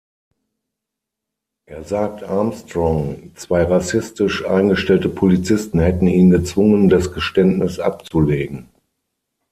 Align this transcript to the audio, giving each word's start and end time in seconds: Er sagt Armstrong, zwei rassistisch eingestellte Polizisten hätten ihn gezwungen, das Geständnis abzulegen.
Er 1.67 1.83
sagt 1.83 2.23
Armstrong, 2.23 3.33
zwei 3.35 3.61
rassistisch 3.61 4.43
eingestellte 4.43 5.09
Polizisten 5.09 5.77
hätten 5.79 6.07
ihn 6.07 6.31
gezwungen, 6.31 6.89
das 6.89 7.13
Geständnis 7.13 7.79
abzulegen. 7.79 8.67